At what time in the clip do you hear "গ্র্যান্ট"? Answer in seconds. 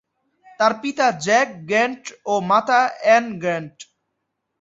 1.69-2.03, 3.41-3.77